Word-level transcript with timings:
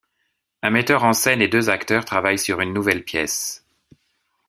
Un 0.63 0.71
metteur 0.71 1.03
en 1.03 1.13
scène 1.13 1.43
et 1.43 1.47
deux 1.47 1.69
acteurs 1.69 2.05
travaillent 2.05 2.39
sur 2.39 2.59
une 2.59 2.73
nouvelle 2.73 3.03
pièce. 3.03 3.63